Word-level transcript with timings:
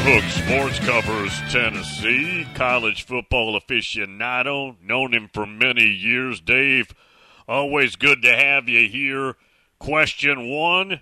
Hook 0.00 0.24
Sports 0.30 0.78
covers 0.78 1.52
Tennessee. 1.52 2.46
College 2.54 3.04
football 3.04 3.60
aficionado. 3.60 4.76
Known 4.82 5.12
him 5.12 5.30
for 5.32 5.44
many 5.46 5.84
years. 5.84 6.40
Dave, 6.40 6.94
always 7.46 7.96
good 7.96 8.22
to 8.22 8.34
have 8.34 8.68
you 8.68 8.88
here. 8.88 9.36
Question 9.78 10.48
one 10.48 11.00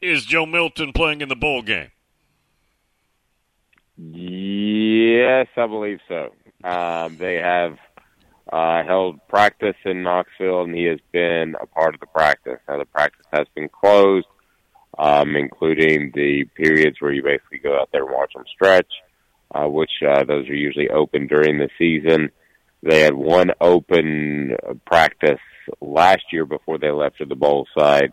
Is 0.00 0.24
Joe 0.24 0.46
Milton 0.46 0.92
playing 0.92 1.20
in 1.20 1.28
the 1.28 1.36
bowl 1.36 1.62
game? 1.62 1.90
Yes, 3.96 5.46
I 5.56 5.66
believe 5.66 6.00
so. 6.08 6.34
Um, 6.64 7.16
they 7.16 7.36
have 7.36 7.78
uh, 8.52 8.82
held 8.84 9.26
practice 9.28 9.76
in 9.84 10.02
Knoxville, 10.02 10.62
and 10.62 10.74
he 10.74 10.84
has 10.84 10.98
been 11.12 11.54
a 11.60 11.66
part 11.66 11.94
of 11.94 12.00
the 12.00 12.06
practice. 12.06 12.58
Now, 12.68 12.78
the 12.78 12.84
practice 12.84 13.26
has 13.32 13.46
been 13.54 13.68
closed 13.68 14.26
um, 15.00 15.34
including 15.34 16.12
the 16.14 16.44
periods 16.54 16.98
where 17.00 17.12
you 17.12 17.22
basically 17.22 17.58
go 17.58 17.80
out 17.80 17.88
there 17.90 18.04
and 18.04 18.12
watch 18.12 18.34
them 18.34 18.44
stretch, 18.54 18.92
uh, 19.54 19.66
which 19.66 19.90
uh, 20.06 20.24
those 20.24 20.46
are 20.46 20.54
usually 20.54 20.90
open 20.90 21.26
during 21.26 21.58
the 21.58 21.70
season. 21.78 22.30
They 22.82 23.00
had 23.00 23.14
one 23.14 23.50
open 23.62 24.56
practice 24.86 25.40
last 25.80 26.24
year 26.32 26.44
before 26.44 26.78
they 26.78 26.90
left 26.90 27.16
to 27.18 27.24
the 27.24 27.34
bowl 27.34 27.66
side. 27.76 28.12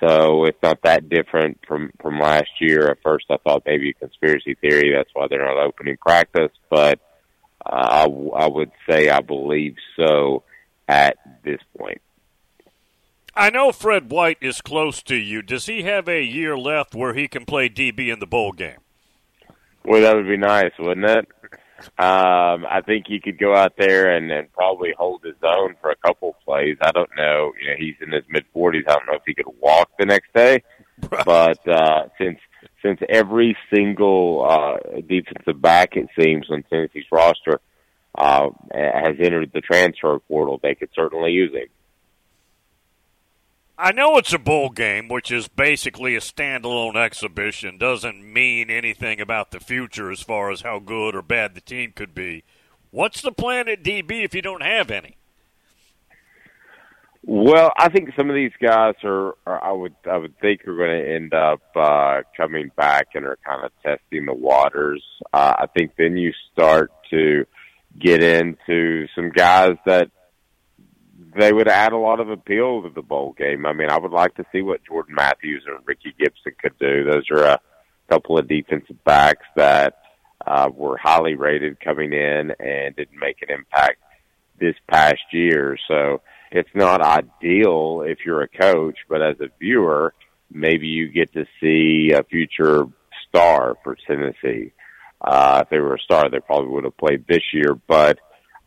So 0.00 0.44
it's 0.44 0.62
not 0.62 0.82
that 0.84 1.08
different 1.08 1.58
from 1.66 1.90
from 2.00 2.20
last 2.20 2.50
year. 2.60 2.90
At 2.90 2.98
first, 3.02 3.26
I 3.30 3.36
thought 3.38 3.62
maybe 3.66 3.90
a 3.90 3.94
conspiracy 3.94 4.54
theory. 4.54 4.92
That's 4.94 5.10
why 5.14 5.26
they're 5.28 5.44
not 5.44 5.64
opening 5.64 5.96
practice. 5.96 6.52
But 6.70 7.00
uh, 7.64 8.04
I, 8.04 8.04
I 8.04 8.46
would 8.46 8.70
say 8.88 9.08
I 9.08 9.20
believe 9.20 9.76
so 9.98 10.44
at 10.86 11.16
this 11.44 11.60
point. 11.76 12.02
I 13.36 13.50
know 13.50 13.72
Fred 13.72 14.10
White 14.10 14.38
is 14.40 14.60
close 14.60 15.02
to 15.04 15.16
you. 15.16 15.42
Does 15.42 15.66
he 15.66 15.82
have 15.82 16.08
a 16.08 16.22
year 16.22 16.56
left 16.56 16.94
where 16.94 17.14
he 17.14 17.26
can 17.26 17.44
play 17.44 17.68
DB 17.68 18.12
in 18.12 18.20
the 18.20 18.26
bowl 18.26 18.52
game? 18.52 18.78
Well, 19.84 20.02
that 20.02 20.14
would 20.14 20.28
be 20.28 20.36
nice, 20.36 20.72
wouldn't 20.78 21.06
it? 21.06 21.28
Um, 21.98 22.64
I 22.70 22.80
think 22.86 23.06
he 23.08 23.20
could 23.20 23.38
go 23.38 23.54
out 23.54 23.74
there 23.76 24.16
and, 24.16 24.30
and 24.30 24.50
probably 24.52 24.94
hold 24.96 25.22
his 25.24 25.34
own 25.42 25.74
for 25.80 25.90
a 25.90 25.96
couple 25.96 26.36
plays. 26.44 26.76
I 26.80 26.92
don't 26.92 27.10
know. 27.16 27.52
You 27.60 27.70
know, 27.70 27.76
he's 27.76 27.96
in 28.00 28.12
his 28.12 28.24
mid 28.28 28.44
forties. 28.52 28.84
I 28.88 28.94
don't 28.94 29.06
know 29.06 29.14
if 29.14 29.22
he 29.26 29.34
could 29.34 29.52
walk 29.60 29.90
the 29.98 30.06
next 30.06 30.32
day. 30.32 30.62
Right. 31.10 31.24
But 31.26 31.68
uh, 31.68 32.08
since 32.18 32.38
since 32.82 33.00
every 33.08 33.56
single 33.74 34.46
uh, 34.48 35.00
defensive 35.00 35.60
back, 35.60 35.96
it 35.96 36.08
seems, 36.18 36.46
on 36.50 36.62
Tennessee's 36.70 37.04
roster 37.10 37.60
uh, 38.14 38.48
has 38.72 39.16
entered 39.18 39.50
the 39.52 39.60
transfer 39.60 40.18
portal, 40.20 40.60
they 40.62 40.74
could 40.74 40.90
certainly 40.94 41.32
use 41.32 41.52
him. 41.52 41.68
I 43.84 43.92
know 43.92 44.16
it's 44.16 44.32
a 44.32 44.38
bowl 44.38 44.70
game, 44.70 45.08
which 45.08 45.30
is 45.30 45.46
basically 45.46 46.16
a 46.16 46.20
standalone 46.20 46.96
exhibition, 46.96 47.76
doesn't 47.76 48.32
mean 48.32 48.70
anything 48.70 49.20
about 49.20 49.50
the 49.50 49.60
future 49.60 50.10
as 50.10 50.22
far 50.22 50.50
as 50.50 50.62
how 50.62 50.78
good 50.78 51.14
or 51.14 51.20
bad 51.20 51.54
the 51.54 51.60
team 51.60 51.92
could 51.94 52.14
be. 52.14 52.44
What's 52.90 53.20
the 53.20 53.30
plan 53.30 53.68
at 53.68 53.82
DB 53.82 54.24
if 54.24 54.34
you 54.34 54.40
don't 54.40 54.62
have 54.62 54.90
any? 54.90 55.18
Well, 57.24 57.72
I 57.76 57.90
think 57.90 58.08
some 58.16 58.30
of 58.30 58.34
these 58.34 58.54
guys 58.58 58.94
are, 59.04 59.34
are 59.46 59.62
I 59.62 59.72
would 59.72 59.94
I 60.10 60.16
would 60.16 60.38
think 60.38 60.66
are 60.66 60.76
going 60.78 61.04
to 61.04 61.14
end 61.14 61.34
up 61.34 61.60
uh, 61.76 62.22
coming 62.34 62.70
back 62.78 63.08
and 63.14 63.26
are 63.26 63.38
kind 63.46 63.66
of 63.66 63.72
testing 63.82 64.24
the 64.24 64.32
waters. 64.32 65.04
Uh, 65.30 65.56
I 65.58 65.66
think 65.66 65.92
then 65.98 66.16
you 66.16 66.32
start 66.54 66.90
to 67.10 67.44
get 68.00 68.22
into 68.22 69.08
some 69.14 69.28
guys 69.28 69.76
that 69.84 70.10
they 71.36 71.52
would 71.52 71.68
add 71.68 71.92
a 71.92 71.98
lot 71.98 72.20
of 72.20 72.30
appeal 72.30 72.82
to 72.82 72.90
the 72.90 73.02
bowl 73.02 73.34
game. 73.36 73.66
I 73.66 73.72
mean, 73.72 73.90
I 73.90 73.98
would 73.98 74.12
like 74.12 74.34
to 74.36 74.46
see 74.52 74.62
what 74.62 74.84
Jordan 74.84 75.14
Matthews 75.14 75.64
and 75.66 75.78
Ricky 75.84 76.14
Gibson 76.18 76.52
could 76.60 76.78
do. 76.78 77.04
Those 77.04 77.30
are 77.30 77.44
a 77.44 77.60
couple 78.08 78.38
of 78.38 78.48
defensive 78.48 79.02
backs 79.04 79.46
that 79.56 79.98
uh, 80.46 80.70
were 80.72 80.96
highly 80.96 81.34
rated 81.34 81.80
coming 81.80 82.12
in 82.12 82.52
and 82.58 82.96
didn't 82.96 83.18
make 83.18 83.42
an 83.42 83.50
impact 83.50 84.00
this 84.60 84.74
past 84.88 85.22
year. 85.32 85.76
So 85.88 86.22
it's 86.50 86.70
not 86.74 87.00
ideal 87.00 88.02
if 88.06 88.18
you're 88.24 88.42
a 88.42 88.48
coach, 88.48 88.98
but 89.08 89.22
as 89.22 89.36
a 89.40 89.48
viewer, 89.58 90.14
maybe 90.50 90.86
you 90.86 91.08
get 91.08 91.32
to 91.32 91.46
see 91.60 92.12
a 92.12 92.22
future 92.24 92.86
star 93.28 93.74
for 93.82 93.96
Tennessee. 94.06 94.72
Uh, 95.20 95.62
if 95.64 95.70
they 95.70 95.78
were 95.78 95.94
a 95.94 96.00
star, 96.00 96.28
they 96.28 96.40
probably 96.40 96.70
would 96.70 96.84
have 96.84 96.96
played 96.96 97.26
this 97.26 97.42
year, 97.52 97.74
but 97.86 98.18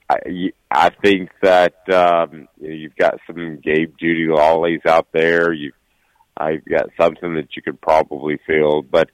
I, 0.09 0.51
I 0.71 0.89
think 0.89 1.31
that 1.41 1.75
um, 1.89 2.47
you've 2.59 2.95
got 2.95 3.19
some 3.27 3.59
Gabe 3.61 3.95
Jeudy-Lallys 4.01 4.85
out 4.85 5.07
there. 5.11 5.51
You've 5.51 5.73
I've 6.39 6.63
got 6.65 6.89
something 6.99 7.35
that 7.35 7.55
you 7.55 7.61
could 7.63 7.81
probably 7.81 8.39
field, 8.45 8.91
but 8.91 9.09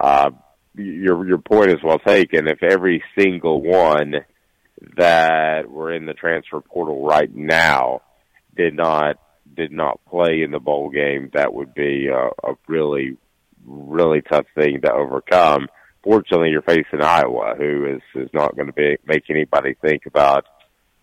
uh, 0.00 0.30
your 0.76 1.26
your 1.26 1.38
point 1.38 1.70
is 1.70 1.82
well 1.82 1.98
taken. 1.98 2.46
If 2.46 2.62
every 2.62 3.02
single 3.18 3.60
one 3.60 4.14
that 4.96 5.68
were 5.68 5.92
in 5.92 6.06
the 6.06 6.14
transfer 6.14 6.60
portal 6.60 7.04
right 7.04 7.34
now 7.34 8.02
did 8.56 8.74
not 8.74 9.16
did 9.54 9.72
not 9.72 10.00
play 10.08 10.42
in 10.42 10.50
the 10.50 10.60
bowl 10.60 10.88
game, 10.88 11.30
that 11.34 11.52
would 11.52 11.74
be 11.74 12.06
a, 12.08 12.28
a 12.48 12.54
really 12.68 13.16
really 13.66 14.22
tough 14.22 14.46
thing 14.54 14.80
to 14.82 14.92
overcome 14.92 15.68
fortunately, 16.02 16.50
you're 16.50 16.62
facing 16.62 17.00
Iowa, 17.00 17.54
who 17.56 17.86
is 17.86 18.22
is 18.22 18.30
not 18.32 18.56
going 18.56 18.66
to 18.66 18.72
be 18.72 18.96
make 19.06 19.30
anybody 19.30 19.74
think 19.80 20.06
about 20.06 20.46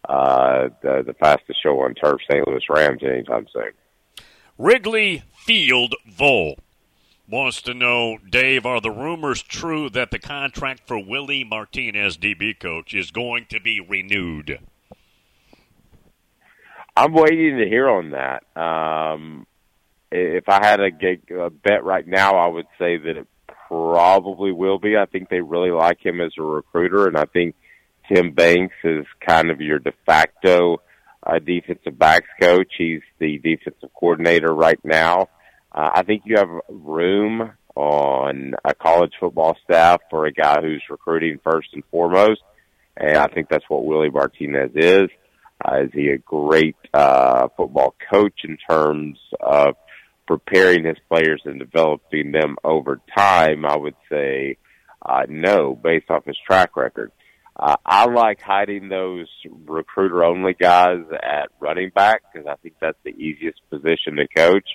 uh, 0.08 0.70
the 0.82 1.04
the 1.06 1.14
fastest 1.14 1.62
show 1.62 1.80
on 1.82 1.96
turf, 1.96 2.22
St. 2.30 2.48
Louis 2.48 2.64
Rams, 2.70 3.02
anytime 3.04 3.48
soon. 3.54 3.72
Wrigley 4.58 5.24
Field 5.36 5.96
Vol 6.06 6.58
wants 7.30 7.62
to 7.62 7.74
know, 7.74 8.18
Dave, 8.30 8.66
are 8.66 8.82
the 8.82 8.92
rumors 8.92 9.42
true 9.42 9.90
that 9.92 10.12
the 10.12 10.20
contract 10.20 10.82
for 10.88 10.98
Willie 10.98 11.44
Martinez, 11.44 12.18
DB 12.18 12.60
coach, 12.60 12.94
is 12.94 13.12
going 13.12 13.46
to 13.50 13.60
be 13.60 13.80
renewed? 13.80 14.60
I'm 16.98 17.14
waiting 17.14 17.58
to 17.58 17.70
hear 17.70 17.88
on 17.88 18.10
that. 18.12 18.44
Um, 18.60 19.46
if 20.12 20.50
I 20.50 20.66
had 20.66 20.80
a, 20.80 20.92
a 21.46 21.50
bet 21.50 21.84
right 21.84 22.06
now, 22.06 22.36
I 22.36 22.48
would 22.48 22.68
say 22.78 22.98
that 22.98 23.18
it 23.18 23.28
probably 23.70 24.52
will 24.52 24.80
be. 24.80 24.98
I 24.98 25.06
think 25.06 25.30
they 25.30 25.42
really 25.42 25.72
like 25.72 26.04
him 26.04 26.20
as 26.20 26.32
a 26.38 26.42
recruiter, 26.42 27.08
and 27.08 27.16
I 27.16 27.26
think 27.26 27.56
Tim 28.12 28.32
Banks 28.32 28.76
is 28.84 29.06
kind 29.26 29.52
of 29.52 29.62
your 29.62 29.80
de 29.80 29.94
facto 30.06 30.82
uh, 31.26 31.40
defensive 31.40 31.98
backs 31.98 32.28
coach. 32.42 32.74
He's 32.78 33.02
the 33.20 33.38
defensive 33.38 33.90
coordinator 33.94 34.54
right 34.54 34.80
now. 34.84 35.30
Uh, 35.72 35.90
I 35.94 36.04
think 36.04 36.24
you 36.26 36.38
have 36.38 36.50
room 36.68 37.52
on 37.76 38.56
a 38.66 38.74
college 38.74 39.14
football 39.20 39.56
staff 39.64 40.02
for 40.10 40.26
a 40.26 40.34
guy 40.34 40.62
who's 40.62 40.84
recruiting 40.90 41.40
first 41.44 41.70
and 41.74 41.84
foremost, 41.92 42.42
and 42.98 43.18
I 43.18 43.28
think 43.28 43.50
that's 43.50 43.70
what 43.70 43.86
Willie 43.86 44.10
Martinez 44.10 44.72
is. 44.74 45.10
Uh, 45.64 45.84
is 45.84 45.92
he 45.94 46.08
a 46.08 46.18
great 46.18 46.78
uh, 46.94 47.50
football 47.56 47.94
coach 48.10 48.42
in 48.46 48.58
terms 48.68 49.20
of 49.42 49.76
preparing 50.30 50.86
his 50.86 50.98
players 51.10 51.42
and 51.44 51.58
developing 51.58 52.32
them 52.32 52.56
over 52.64 53.02
time, 53.18 53.66
I 53.66 53.76
would 53.76 53.96
say 54.12 54.58
uh, 55.04 55.24
no, 55.28 55.74
based 55.74 56.12
off 56.12 56.26
his 56.26 56.38
track 56.46 56.78
record. 56.78 57.12
Uh, 57.56 57.76
I 57.84 58.06
like 58.06 58.40
hiding 58.40 58.90
those 58.90 59.28
recruiter 59.66 60.24
only 60.24 60.54
guys 60.54 61.00
at 61.12 61.50
running 61.60 61.90
back 61.90 62.22
because 62.32 62.48
I 62.48 62.58
think 62.58 62.76
that's 62.80 63.00
the 63.04 63.10
easiest 63.10 63.60
position 63.72 64.18
to 64.18 64.28
coach. 64.28 64.68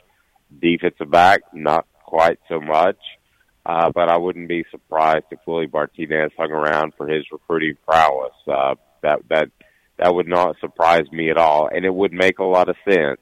Defensive 0.60 1.08
back, 1.08 1.42
not 1.52 1.86
quite 2.02 2.40
so 2.48 2.60
much. 2.60 2.98
Uh, 3.64 3.92
but 3.94 4.08
I 4.08 4.16
wouldn't 4.16 4.48
be 4.48 4.64
surprised 4.72 5.26
if 5.30 5.38
Willie 5.46 5.70
Martinez 5.72 6.32
hung 6.36 6.50
around 6.50 6.94
for 6.96 7.06
his 7.06 7.24
recruiting 7.30 7.76
prowess. 7.86 8.34
Uh, 8.48 8.74
that, 9.04 9.20
that, 9.30 9.50
that 9.98 10.12
would 10.12 10.26
not 10.26 10.56
surprise 10.58 11.10
me 11.12 11.30
at 11.30 11.38
all. 11.38 11.70
And 11.72 11.84
it 11.84 11.94
would 11.94 12.12
make 12.12 12.40
a 12.40 12.44
lot 12.44 12.68
of 12.68 12.74
sense 12.86 13.20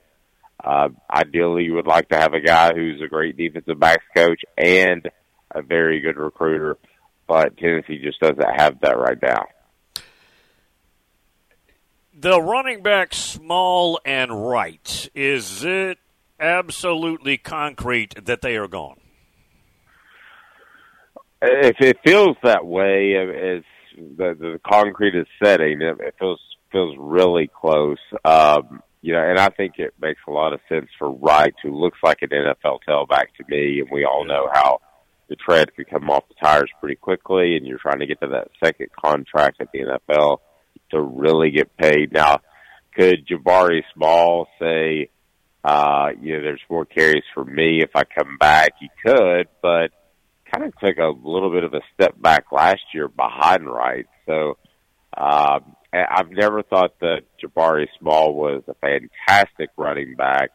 uh, 0.62 0.88
ideally, 1.10 1.64
you 1.64 1.74
would 1.74 1.86
like 1.86 2.08
to 2.10 2.16
have 2.16 2.34
a 2.34 2.40
guy 2.40 2.72
who's 2.74 3.00
a 3.00 3.08
great 3.08 3.36
defensive 3.36 3.78
backs 3.78 4.04
coach 4.14 4.40
and 4.56 5.08
a 5.50 5.62
very 5.62 6.00
good 6.00 6.16
recruiter, 6.16 6.78
but 7.26 7.56
Tennessee 7.56 8.00
just 8.02 8.20
doesn't 8.20 8.40
have 8.56 8.80
that 8.80 8.98
right 8.98 9.18
now. 9.20 9.44
The 12.14 12.40
running 12.40 12.82
back, 12.82 13.14
Small 13.14 13.98
and 14.04 14.46
Wright, 14.46 15.08
is 15.14 15.64
it 15.64 15.98
absolutely 16.38 17.38
concrete 17.38 18.14
that 18.24 18.42
they 18.42 18.56
are 18.56 18.68
gone? 18.68 19.00
If 21.40 21.76
it 21.80 21.98
feels 22.04 22.36
that 22.44 22.64
way, 22.64 23.16
as 23.16 23.64
the, 23.96 24.36
the 24.38 24.60
concrete 24.64 25.16
is 25.16 25.26
setting, 25.42 25.82
it 25.82 26.14
feels 26.18 26.40
feels 26.70 26.96
really 26.98 27.48
close. 27.48 27.98
Um, 28.24 28.82
you 29.02 29.12
know, 29.12 29.20
and 29.20 29.38
I 29.38 29.48
think 29.48 29.74
it 29.78 29.94
makes 30.00 30.20
a 30.26 30.30
lot 30.30 30.52
of 30.52 30.60
sense 30.68 30.88
for 30.98 31.10
Wright, 31.10 31.54
who 31.62 31.76
looks 31.76 31.98
like 32.02 32.22
an 32.22 32.30
NFL 32.30 32.78
tailback 32.88 33.26
to 33.36 33.44
me, 33.48 33.80
and 33.80 33.90
we 33.90 34.04
all 34.04 34.24
know 34.24 34.48
how 34.52 34.80
the 35.28 35.36
tread 35.36 35.74
can 35.74 35.84
come 35.86 36.08
off 36.08 36.28
the 36.28 36.34
tires 36.40 36.70
pretty 36.80 36.94
quickly, 36.94 37.56
and 37.56 37.66
you're 37.66 37.78
trying 37.78 37.98
to 37.98 38.06
get 38.06 38.20
to 38.20 38.28
that 38.28 38.48
second 38.64 38.88
contract 38.92 39.60
at 39.60 39.68
the 39.72 39.80
NFL 39.80 40.38
to 40.92 41.00
really 41.00 41.50
get 41.50 41.76
paid. 41.76 42.12
Now, 42.12 42.40
could 42.94 43.26
Jabari 43.26 43.82
Small 43.92 44.46
say, 44.60 45.10
uh, 45.64 46.10
you 46.20 46.34
know, 46.34 46.42
there's 46.42 46.60
more 46.70 46.84
carries 46.84 47.24
for 47.34 47.44
me 47.44 47.82
if 47.82 47.90
I 47.96 48.04
come 48.04 48.38
back? 48.38 48.74
He 48.78 48.88
could, 49.04 49.48
but 49.62 49.90
kind 50.52 50.64
of 50.64 50.78
took 50.78 50.98
a 50.98 51.12
little 51.26 51.50
bit 51.50 51.64
of 51.64 51.74
a 51.74 51.80
step 51.94 52.20
back 52.20 52.52
last 52.52 52.82
year 52.94 53.08
behind 53.08 53.66
Wright. 53.66 54.06
So 54.26 54.58
um, 55.16 55.74
I've 55.92 56.30
never 56.30 56.62
thought 56.62 56.98
that 57.00 57.22
Jabari 57.42 57.86
Small 57.98 58.34
was 58.34 58.62
a 58.66 58.74
fantastic 58.74 59.70
running 59.76 60.14
back, 60.14 60.50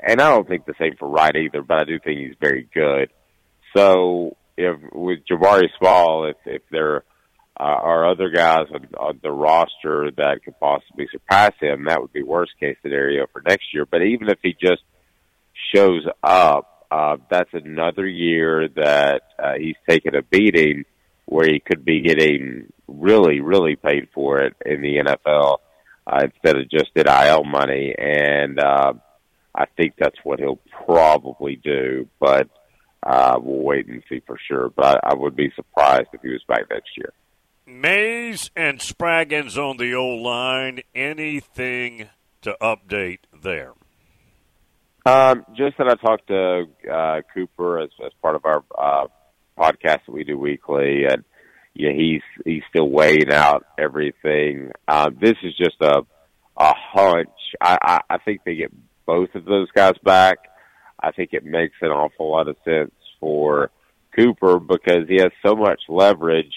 and 0.00 0.20
I 0.20 0.30
don't 0.30 0.46
think 0.46 0.64
the 0.64 0.74
same 0.78 0.94
for 0.96 1.08
Wright 1.08 1.34
either. 1.34 1.62
But 1.62 1.78
I 1.78 1.84
do 1.84 1.98
think 1.98 2.20
he's 2.20 2.36
very 2.40 2.68
good. 2.72 3.10
So 3.76 4.36
if 4.56 4.76
with 4.92 5.20
Jabari 5.30 5.68
Small, 5.78 6.26
if 6.26 6.36
if 6.46 6.62
there 6.70 7.04
uh, 7.58 7.62
are 7.62 8.10
other 8.10 8.30
guys 8.30 8.66
on, 8.72 8.88
on 8.98 9.20
the 9.22 9.30
roster 9.30 10.10
that 10.16 10.40
could 10.44 10.58
possibly 10.60 11.08
surpass 11.10 11.52
him, 11.60 11.84
that 11.86 12.00
would 12.00 12.12
be 12.12 12.22
worst 12.22 12.52
case 12.60 12.76
scenario 12.80 13.26
for 13.32 13.42
next 13.46 13.74
year. 13.74 13.86
But 13.86 14.02
even 14.02 14.28
if 14.28 14.38
he 14.42 14.52
just 14.52 14.82
shows 15.74 16.06
up, 16.22 16.86
uh, 16.90 17.16
that's 17.30 17.50
another 17.52 18.06
year 18.06 18.68
that 18.76 19.22
uh, 19.38 19.54
he's 19.58 19.76
taken 19.88 20.14
a 20.14 20.22
beating 20.22 20.84
where 21.30 21.46
he 21.46 21.60
could 21.60 21.84
be 21.84 22.00
getting 22.00 22.72
really, 22.88 23.40
really 23.40 23.76
paid 23.76 24.08
for 24.12 24.40
it 24.40 24.54
in 24.66 24.82
the 24.82 24.96
NFL 24.96 25.58
uh, 26.06 26.24
instead 26.24 26.56
of 26.56 26.68
just 26.68 26.90
NIL 26.96 27.44
money. 27.44 27.94
And 27.96 28.58
uh, 28.58 28.94
I 29.54 29.66
think 29.76 29.94
that's 29.96 30.18
what 30.24 30.40
he'll 30.40 30.58
probably 30.84 31.54
do. 31.54 32.08
But 32.18 32.48
uh, 33.04 33.38
we'll 33.40 33.62
wait 33.62 33.86
and 33.86 34.02
see 34.08 34.20
for 34.26 34.36
sure. 34.48 34.70
But 34.70 35.00
I, 35.04 35.14
would 35.14 35.36
be 35.36 35.52
surprised 35.54 36.08
if 36.12 36.20
he 36.20 36.30
was 36.30 36.42
back 36.48 36.64
next 36.68 36.90
year. 36.96 37.12
Mays 37.64 38.50
and 38.56 38.80
Spraggins 38.80 39.56
on 39.56 39.76
the 39.76 39.94
O 39.94 40.08
line. 40.08 40.80
Anything 40.96 42.08
to 42.42 42.56
update 42.60 43.20
there? 43.40 43.74
Um, 45.06 45.46
just 45.56 45.78
that 45.78 45.86
I 45.86 45.94
talked 45.94 46.26
to 46.26 46.66
uh, 46.92 47.20
Cooper 47.32 47.78
as, 47.78 47.90
as 48.04 48.10
part 48.20 48.34
of 48.34 48.44
our 48.44 48.64
uh, 48.76 49.06
podcast 49.60 50.06
that 50.06 50.12
we 50.12 50.24
do 50.24 50.38
weekly, 50.38 51.04
and 51.04 51.24
yeah, 51.74 51.92
he's 51.92 52.22
he's 52.44 52.62
still 52.70 52.88
weighing 52.88 53.32
out 53.32 53.64
everything. 53.78 54.70
Um, 54.88 55.18
this 55.20 55.36
is 55.42 55.54
just 55.56 55.76
a 55.80 56.02
a 56.56 56.74
hunch. 56.74 57.28
I, 57.60 57.78
I, 57.82 58.00
I 58.10 58.18
think 58.18 58.42
they 58.44 58.54
get 58.56 58.72
both 59.06 59.34
of 59.34 59.44
those 59.44 59.68
guys 59.74 59.94
back. 60.04 60.38
I 61.02 61.12
think 61.12 61.30
it 61.32 61.44
makes 61.44 61.76
an 61.80 61.90
awful 61.90 62.30
lot 62.30 62.48
of 62.48 62.56
sense 62.64 62.92
for 63.18 63.70
Cooper 64.16 64.58
because 64.58 65.08
he 65.08 65.16
has 65.20 65.30
so 65.44 65.54
much 65.54 65.80
leverage. 65.88 66.52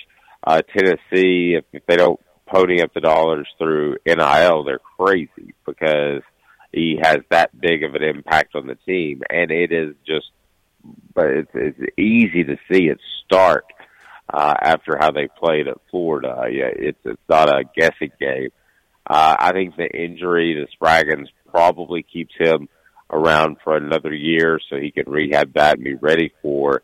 Uh, 0.46 0.62
Tennessee, 0.76 1.56
if, 1.58 1.66
if 1.72 1.86
they 1.86 1.96
don't 1.96 2.20
pony 2.46 2.82
up 2.82 2.94
the 2.94 3.00
dollars 3.00 3.48
through 3.58 3.98
NIL, 4.06 4.64
they're 4.64 4.80
crazy 5.00 5.54
because 5.66 6.22
he 6.74 7.00
has 7.02 7.20
that 7.30 7.58
big 7.60 7.84
of 7.84 7.96
an 7.96 8.04
impact 8.04 8.56
on 8.56 8.68
the 8.68 8.76
team, 8.86 9.22
and 9.30 9.52
it 9.52 9.72
is 9.72 9.96
just, 10.06 10.30
but 11.13 11.27
it's, 11.27 11.51
it's 11.53 11.80
easy 11.97 12.44
to 12.44 12.57
see 12.71 12.88
it 12.88 13.00
start 13.25 13.65
uh, 14.31 14.53
after 14.62 14.97
how 15.00 15.12
they 15.12 15.27
played 15.27 15.68
at 15.68 15.77
Florida. 15.89 16.45
Yeah, 16.51 16.69
it's 16.75 17.00
it's 17.06 17.21
not 17.30 17.50
a 17.50 17.63
guessing 17.75 18.12
game. 18.19 18.50
Uh, 19.06 19.35
I 19.38 19.51
think 19.51 19.75
the 19.75 19.88
injury 19.88 20.56
to 20.56 20.68
Spraggins 20.77 21.27
probably 21.50 22.03
keeps 22.03 22.33
him 22.38 22.69
around 23.09 23.57
for 23.63 23.75
another 23.75 24.13
year, 24.13 24.59
so 24.69 24.77
he 24.77 24.91
can 24.91 25.09
rehab 25.09 25.53
that 25.53 25.75
and 25.75 25.83
be 25.83 25.95
ready 25.95 26.31
for 26.41 26.83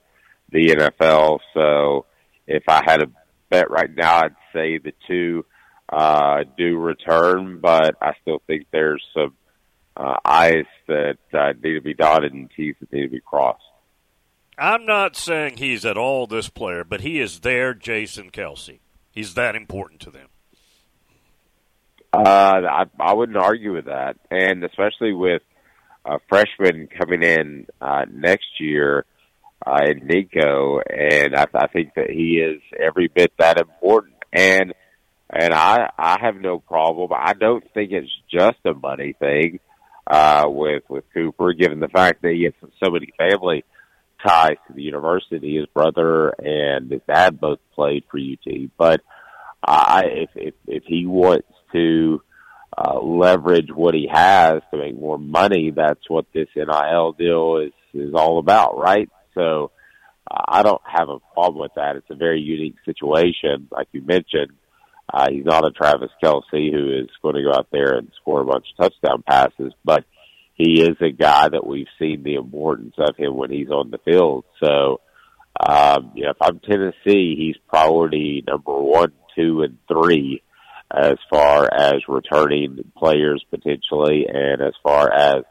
the 0.51 0.67
NFL. 0.67 1.39
So, 1.53 2.05
if 2.45 2.63
I 2.67 2.83
had 2.85 3.01
a 3.01 3.07
bet 3.49 3.71
right 3.71 3.89
now, 3.95 4.17
I'd 4.17 4.35
say 4.53 4.77
the 4.77 4.93
two 5.07 5.45
uh, 5.91 6.43
do 6.57 6.77
return, 6.77 7.59
but 7.61 7.95
I 8.01 8.13
still 8.21 8.41
think 8.45 8.67
there's 8.71 9.03
some 9.13 9.33
uh, 9.95 10.17
I's 10.23 10.65
that 10.87 11.17
uh, 11.33 11.53
need 11.63 11.73
to 11.73 11.81
be 11.81 11.93
dotted 11.93 12.33
and 12.33 12.49
T's 12.55 12.75
that 12.79 12.91
need 12.93 13.03
to 13.03 13.09
be 13.09 13.21
crossed. 13.21 13.63
I'm 14.59 14.85
not 14.85 15.15
saying 15.15 15.57
he's 15.57 15.85
at 15.85 15.97
all 15.97 16.27
this 16.27 16.49
player, 16.49 16.83
but 16.83 17.01
he 17.01 17.19
is 17.19 17.39
their 17.39 17.73
Jason 17.73 18.29
Kelce. 18.29 18.79
He's 19.11 19.33
that 19.35 19.55
important 19.55 20.01
to 20.01 20.11
them. 20.11 20.27
Uh, 22.11 22.61
I, 22.69 22.85
I 22.99 23.13
wouldn't 23.13 23.37
argue 23.37 23.73
with 23.73 23.85
that, 23.85 24.17
and 24.31 24.63
especially 24.63 25.13
with 25.13 25.43
a 26.05 26.17
freshman 26.27 26.87
coming 26.87 27.23
in 27.23 27.67
uh, 27.79 28.05
next 28.11 28.59
year 28.59 29.05
uh, 29.65 29.81
in 29.85 30.07
Nico, 30.07 30.79
and 30.79 31.35
I, 31.35 31.45
I 31.53 31.67
think 31.67 31.93
that 31.95 32.09
he 32.09 32.39
is 32.39 32.61
every 32.79 33.09
bit 33.09 33.31
that 33.37 33.59
important. 33.59 34.15
And 34.33 34.73
and 35.29 35.53
I 35.53 35.89
I 35.97 36.17
have 36.21 36.35
no 36.35 36.59
problem. 36.59 37.11
I 37.13 37.33
don't 37.33 37.63
think 37.73 37.91
it's 37.91 38.11
just 38.31 38.57
a 38.65 38.73
money 38.73 39.13
thing 39.19 39.59
uh, 40.07 40.45
with 40.47 40.83
with 40.89 41.03
Cooper, 41.13 41.53
given 41.53 41.79
the 41.79 41.87
fact 41.87 42.21
that 42.23 42.31
he 42.31 42.43
has 42.45 42.53
so 42.83 42.91
many 42.91 43.09
family 43.17 43.63
ties 44.25 44.57
to 44.67 44.73
the 44.73 44.81
university. 44.81 45.57
His 45.57 45.67
brother 45.67 46.29
and 46.29 46.91
his 46.91 47.01
dad 47.07 47.39
both 47.39 47.59
played 47.73 48.03
for 48.09 48.19
UT, 48.19 48.69
but 48.77 49.01
I 49.63 50.03
if 50.05 50.29
if, 50.35 50.53
if 50.67 50.83
he 50.85 51.05
wants 51.05 51.47
to 51.73 52.21
uh, 52.77 52.99
leverage 53.01 53.69
what 53.73 53.93
he 53.93 54.07
has 54.11 54.61
to 54.71 54.77
make 54.77 54.97
more 54.97 55.17
money, 55.17 55.71
that's 55.75 56.09
what 56.09 56.25
this 56.33 56.47
NIL 56.55 57.13
deal 57.13 57.57
is 57.57 57.73
is 57.93 58.13
all 58.13 58.39
about, 58.39 58.77
right? 58.77 59.09
So. 59.33 59.71
Uh, 60.31 60.43
I 60.47 60.61
don't 60.61 60.81
have 60.85 61.09
a 61.09 61.17
problem 61.33 61.59
with 61.59 61.73
that. 61.75 61.95
It's 61.95 62.09
a 62.11 62.15
very 62.15 62.39
unique 62.39 62.75
situation, 62.85 63.67
like 63.71 63.87
you 63.93 64.03
mentioned. 64.03 64.51
Uh, 65.11 65.27
he's 65.31 65.45
not 65.45 65.65
a 65.65 65.71
Travis 65.71 66.11
Kelce 66.23 66.71
who 66.71 66.99
is 67.01 67.09
going 67.21 67.35
to 67.35 67.43
go 67.43 67.51
out 67.51 67.67
there 67.71 67.95
and 67.95 68.11
score 68.21 68.41
a 68.41 68.45
bunch 68.45 68.67
of 68.77 68.91
touchdown 68.91 69.23
passes, 69.27 69.73
but 69.83 70.05
he 70.59 70.81
is 70.81 70.97
a 70.99 71.09
guy 71.09 71.47
that 71.47 71.65
we've 71.65 71.87
seen 71.97 72.21
the 72.21 72.35
importance 72.35 72.93
of 72.97 73.15
him 73.15 73.37
when 73.37 73.49
he's 73.49 73.69
on 73.69 73.91
the 73.91 73.97
field. 73.99 74.43
So, 74.61 74.99
um, 75.57 76.11
you 76.15 76.25
know, 76.25 76.31
if 76.31 76.37
I'm 76.41 76.59
Tennessee, 76.59 77.35
he's 77.37 77.55
priority 77.69 78.43
number 78.45 78.77
one, 78.77 79.13
two, 79.37 79.61
and 79.61 79.77
three 79.87 80.43
as 80.91 81.15
far 81.29 81.69
as 81.73 82.01
returning 82.09 82.91
players 82.97 83.43
potentially 83.49 84.25
and 84.27 84.61
as 84.61 84.73
far 84.83 85.09
as 85.11 85.43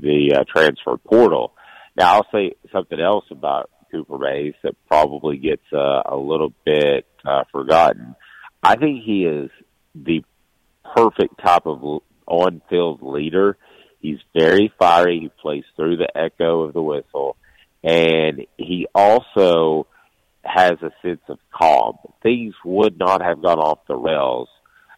the 0.00 0.36
uh, 0.38 0.44
transfer 0.50 0.96
portal. 0.96 1.52
Now, 1.94 2.14
I'll 2.14 2.28
say 2.32 2.54
something 2.72 2.98
else 2.98 3.24
about 3.30 3.70
Cooper 3.92 4.16
Mays 4.16 4.54
that 4.62 4.76
probably 4.86 5.36
gets 5.36 5.64
uh, 5.74 6.02
a 6.06 6.16
little 6.16 6.54
bit 6.64 7.06
uh, 7.22 7.44
forgotten. 7.52 8.14
I 8.62 8.76
think 8.76 9.04
he 9.04 9.24
is 9.24 9.50
the 9.94 10.24
perfect 10.96 11.38
type 11.44 11.66
of 11.66 12.00
on-field 12.26 13.02
leader. 13.02 13.58
He's 14.00 14.18
very 14.36 14.72
fiery. 14.78 15.20
He 15.20 15.30
plays 15.40 15.64
through 15.76 15.96
the 15.96 16.16
echo 16.16 16.62
of 16.62 16.74
the 16.74 16.82
whistle, 16.82 17.36
and 17.82 18.46
he 18.56 18.86
also 18.94 19.86
has 20.44 20.74
a 20.82 20.92
sense 21.02 21.20
of 21.28 21.38
calm. 21.52 21.98
Things 22.22 22.54
would 22.64 22.98
not 22.98 23.22
have 23.22 23.42
gone 23.42 23.58
off 23.58 23.80
the 23.86 23.96
rails 23.96 24.48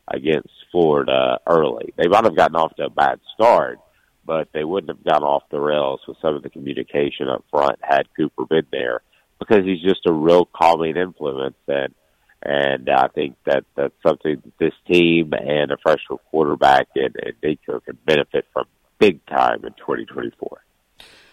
against 0.07 0.51
Florida 0.71 1.39
early. 1.47 1.93
They 1.97 2.09
might 2.09 2.25
have 2.25 2.37
gotten 2.37 2.57
off 2.57 2.75
to 2.77 2.87
a 2.87 2.91
bad 2.91 3.21
start, 3.35 3.79
but 4.25 4.49
they 4.53 4.65
wouldn't 4.65 4.97
have 4.97 5.05
gone 5.05 5.25
off 5.25 5.45
the 5.51 5.61
rails 5.61 6.01
with 6.07 6.19
some 6.21 6.35
of 6.35 6.43
the 6.43 6.51
communication 6.51 7.29
up 7.29 7.45
front 7.51 7.79
had 7.83 8.07
Cooper 8.17 8.45
been 8.45 8.67
there 8.71 9.01
because 9.39 9.65
he's 9.65 9.83
just 9.83 10.07
a 10.07 10.13
real 10.13 10.45
calming 10.45 10.97
influence 10.97 11.57
and 11.67 11.95
and 12.43 12.89
I 12.89 13.09
think 13.09 13.37
that 13.45 13.65
that's 13.77 13.93
something 14.07 14.41
that 14.43 14.59
this 14.59 14.73
team 14.91 15.35
and 15.35 15.71
a 15.71 15.77
freshman 15.77 16.19
quarterback 16.31 16.89
and, 16.95 17.15
and 17.23 17.35
Nico 17.43 17.81
can 17.81 17.99
benefit 18.07 18.47
from 18.55 18.65
big 19.01 19.25
time 19.27 19.65
in 19.65 19.73
2024. 19.73 20.63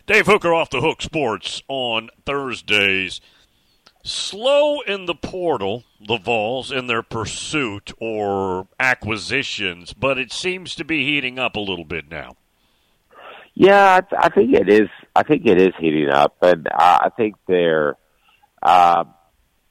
Dave 0.07 0.25
Hooker 0.25 0.53
off 0.53 0.69
the 0.69 0.81
hook 0.81 1.01
sports 1.01 1.61
on 1.67 2.09
Thursdays. 2.25 3.21
Slow 4.03 4.79
in 4.81 5.05
the 5.05 5.13
portal, 5.13 5.83
the 5.99 6.17
Vols, 6.17 6.71
in 6.71 6.87
their 6.87 7.03
pursuit 7.03 7.91
or 7.99 8.67
acquisitions, 8.79 9.91
but 9.91 10.17
it 10.17 10.31
seems 10.31 10.75
to 10.75 10.85
be 10.85 11.03
heating 11.03 11.37
up 11.37 11.57
a 11.57 11.59
little 11.59 11.83
bit 11.83 12.09
now. 12.09 12.37
Yeah, 13.53 13.95
I, 13.95 14.01
th- 14.01 14.21
I 14.23 14.29
think 14.29 14.53
it 14.53 14.69
is. 14.69 14.87
I 15.13 15.23
think 15.23 15.45
it 15.45 15.59
is 15.59 15.73
heating 15.79 16.09
up, 16.09 16.37
and 16.41 16.67
uh, 16.67 16.99
I 17.01 17.09
think 17.17 17.35
they're. 17.47 17.95
Uh, 18.61 19.03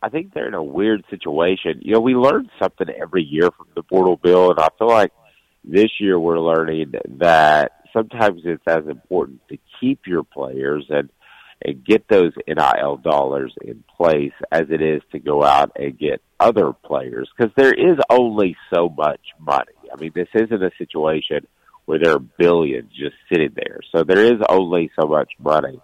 I 0.02 0.08
think 0.10 0.34
they're 0.34 0.48
in 0.48 0.54
a 0.54 0.62
weird 0.62 1.04
situation. 1.08 1.80
You 1.80 1.94
know, 1.94 2.00
we 2.00 2.14
learn 2.14 2.50
something 2.60 2.88
every 2.90 3.22
year 3.22 3.50
from 3.56 3.68
the 3.74 3.82
portal 3.82 4.16
bill, 4.16 4.50
and 4.50 4.60
I 4.60 4.68
feel 4.78 4.88
like 4.88 5.12
this 5.64 5.90
year 5.98 6.18
we're 6.18 6.38
learning 6.38 6.92
that 7.18 7.72
sometimes 7.96 8.42
it's 8.44 8.62
as 8.66 8.86
important 8.88 9.40
to 9.48 9.58
keep 9.80 10.06
your 10.06 10.22
players 10.22 10.86
and 10.90 11.10
and 11.64 11.84
get 11.84 12.06
those 12.08 12.32
NIL 12.46 12.98
dollars 12.98 13.54
in 13.62 13.82
place 13.96 14.34
as 14.52 14.64
it 14.68 14.82
is 14.82 15.00
to 15.12 15.18
go 15.18 15.42
out 15.42 15.72
and 15.76 15.98
get 15.98 16.20
other 16.38 16.72
players 16.72 17.30
because 17.34 17.50
there 17.56 17.72
is 17.72 17.96
only 18.10 18.56
so 18.74 18.90
much 18.90 19.20
money. 19.40 19.72
I 19.90 19.98
mean, 19.98 20.12
this 20.14 20.28
isn't 20.34 20.62
a 20.62 20.70
situation 20.76 21.46
where 21.86 21.98
there 21.98 22.14
are 22.14 22.18
billions 22.18 22.90
just 22.90 23.14
sitting 23.32 23.54
there. 23.54 23.80
So 23.90 24.04
there 24.04 24.22
is 24.22 24.40
only 24.48 24.90
so 25.00 25.08
much 25.08 25.32
money. 25.38 25.80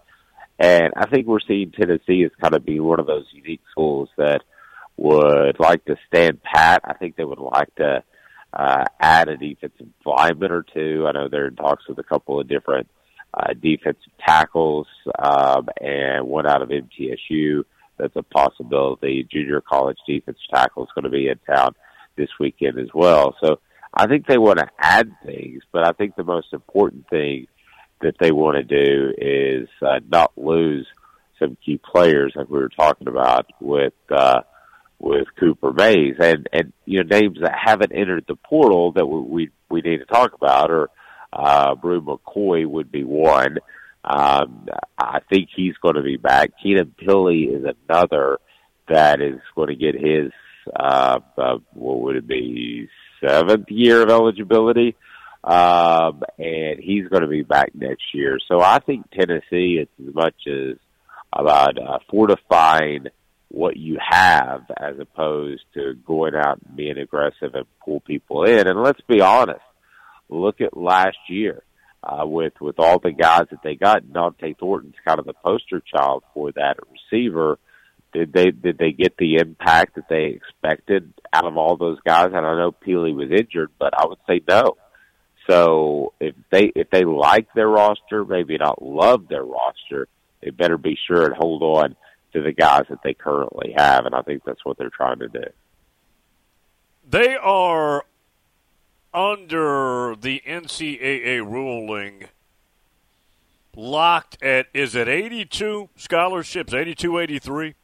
And 0.59 0.92
I 0.95 1.07
think 1.07 1.26
we're 1.26 1.40
seeing 1.49 1.73
Tennessee 1.73 2.25
as 2.25 2.33
kind 2.40 2.54
of 2.54 2.66
being 2.66 2.85
one 2.85 3.00
of 3.00 3.07
those 3.07 3.25
unique 3.33 3.62
schools 3.71 4.11
that 4.19 4.42
would 4.99 5.59
like 5.59 5.85
to 5.87 5.97
stand 6.07 6.42
pat. 6.42 6.83
I 6.85 6.95
think 6.95 7.16
they 7.16 7.25
would 7.25 7.38
like 7.38 7.75
to 7.76 8.04
uh, 8.52 8.85
add 9.00 9.28
a 9.28 9.37
defensive 9.37 9.88
lineman 10.04 10.52
or 10.52 10.62
two. 10.62 11.06
I 11.06 11.12
know 11.12 11.28
they're 11.28 11.49
in 11.49 11.56
talks 11.56 11.88
with 11.88 11.99
a 11.99 12.04
couple 12.04 12.40
of 12.40 12.49
different 12.49 12.88
uh, 13.35 13.54
defensive 13.54 14.12
tackles 14.25 14.87
um, 15.18 15.68
and 15.80 16.26
one 16.26 16.47
out 16.47 16.62
of 16.62 16.68
MTSU 16.68 17.64
that's 17.99 18.16
a 18.16 18.23
possibility. 18.23 19.26
Junior 19.30 19.61
college 19.61 19.99
defensive 20.06 20.42
tackle 20.52 20.85
is 20.85 20.90
going 20.94 21.04
to 21.04 21.11
be 21.11 21.28
in 21.28 21.38
town 21.47 21.75
this 22.16 22.28
weekend 22.40 22.78
as 22.78 22.88
well. 22.92 23.37
So 23.42 23.61
I 23.94 24.06
think 24.06 24.26
they 24.26 24.38
want 24.38 24.59
to 24.59 24.68
add 24.78 25.11
things, 25.25 25.62
but 25.73 25.87
I 25.87 25.92
think 25.92 26.16
the 26.16 26.25
most 26.25 26.52
important 26.52 27.09
thing 27.09 27.47
that 28.00 28.16
they 28.21 28.32
want 28.32 28.56
to 28.56 28.64
do 28.64 29.12
is 29.16 29.68
uh, 29.80 30.00
not 30.11 30.32
lose 30.37 30.87
some 31.38 31.56
key 31.64 31.78
players 31.78 32.32
like 32.35 32.49
we 32.49 32.59
were 32.59 32.68
talking 32.68 33.09
about 33.09 33.47
with 33.61 33.94
uh, 34.11 34.40
with 35.02 35.26
Cooper 35.38 35.73
Mays 35.73 36.14
and 36.21 36.49
and 36.52 36.73
you 36.87 37.02
know 37.02 37.21
names 37.21 37.38
that 37.42 37.59
haven't 37.61 37.92
entered 37.92 38.25
the 38.26 38.37
portal 38.37 38.92
that 38.92 39.04
we 39.04 39.50
we, 39.68 39.80
need 39.82 39.99
to 39.99 40.04
talk 40.06 40.32
about 40.32 40.71
or 40.71 40.90
uh, 41.32 41.75
Bru 41.75 42.00
McCoy 42.00 42.66
would 42.66 42.92
be 42.92 43.02
one. 43.02 43.59
Um, 44.04 44.68
I 44.97 45.21
think 45.28 45.49
he's 45.54 45.76
going 45.82 45.97
to 45.97 46.02
be 46.02 46.16
back. 46.16 46.52
Keenan 46.62 46.94
Pili 47.00 47.54
is 47.54 47.75
another 47.88 48.38
that 48.88 49.21
is 49.21 49.40
going 49.54 49.68
to 49.68 49.75
get 49.75 49.94
his 49.94 50.30
uh, 50.75 51.18
uh, 51.37 51.59
what 51.73 52.00
would 52.00 52.16
it 52.16 52.26
be 52.26 52.88
seventh 53.26 53.71
year 53.71 54.02
of 54.02 54.11
eligibility, 54.11 54.94
um, 55.42 56.23
and 56.38 56.78
he's 56.78 57.09
going 57.09 57.23
to 57.23 57.28
be 57.28 57.42
back 57.42 57.75
next 57.75 58.14
year. 58.14 58.38
So 58.47 58.61
I 58.61 58.78
think 58.78 59.11
Tennessee, 59.11 59.80
it's 59.80 60.09
as 60.09 60.14
much 60.14 60.35
as 60.47 60.76
about 61.32 61.78
uh, 61.78 61.99
fortifying 62.09 63.06
what 63.52 63.76
you 63.76 63.99
have 64.00 64.62
as 64.80 64.99
opposed 64.99 65.62
to 65.75 65.94
going 66.06 66.35
out 66.35 66.59
and 66.66 66.75
being 66.75 66.97
aggressive 66.97 67.54
and 67.54 67.66
pull 67.85 68.00
people 68.00 68.44
in. 68.44 68.66
And 68.66 68.82
let's 68.82 69.00
be 69.02 69.21
honest, 69.21 69.61
look 70.30 70.62
at 70.62 70.75
last 70.76 71.18
year 71.28 71.62
uh, 72.02 72.26
with 72.26 72.54
with 72.61 72.78
all 72.78 72.99
the 72.99 73.12
guys 73.12 73.47
that 73.50 73.62
they 73.62 73.75
got. 73.75 74.04
Dont'e 74.04 74.59
Thornton's 74.59 74.94
kind 75.06 75.18
of 75.18 75.26
the 75.26 75.35
poster 75.35 75.80
child 75.80 76.25
for 76.32 76.50
that 76.52 76.78
receiver. 76.90 77.59
Did 78.14 78.32
they 78.32 78.52
did 78.52 78.78
they 78.78 78.92
get 78.92 79.18
the 79.18 79.37
impact 79.37 79.97
that 79.97 80.09
they 80.09 80.38
expected 80.40 81.12
out 81.30 81.44
of 81.44 81.59
all 81.59 81.76
those 81.76 81.99
guys? 82.06 82.28
And 82.35 82.47
I 82.47 82.56
know 82.56 82.73
Pili 82.73 83.14
was 83.14 83.30
injured, 83.30 83.71
but 83.78 83.92
I 83.99 84.06
would 84.06 84.18
say 84.26 84.40
no. 84.49 84.76
So 85.49 86.14
if 86.21 86.35
they 86.50 86.73
if 86.75 86.88
they 86.88 87.04
like 87.04 87.49
their 87.54 87.68
roster, 87.68 88.25
maybe 88.25 88.56
not 88.56 88.80
love 88.80 89.28
their 89.28 89.44
roster, 89.44 90.09
they 90.42 90.50
better 90.50 90.78
be 90.78 90.97
sure 91.06 91.26
and 91.26 91.37
hold 91.37 91.62
on 91.62 91.97
to 92.33 92.43
the 92.43 92.53
guys 92.53 92.85
that 92.91 93.03
they 93.03 93.15
currently 93.15 93.75
have, 93.77 94.07
and 94.07 94.15
I 94.15 94.23
think 94.23 94.45
that's 94.45 94.65
what 94.65 94.79
they're 94.79 94.91
trying 94.91 95.19
to 95.21 95.29
do. 95.29 95.45
They 97.09 97.37
are 97.37 98.05
under 99.12 100.17
the 100.17 100.43
NCAA 100.47 101.39
ruling 101.45 102.25
locked 103.77 104.43
at 104.43 104.67
is 104.75 104.95
it 104.95 105.09
82 105.09 105.89
scholarships 105.97 106.75
82 106.75 107.19
83 107.19 107.75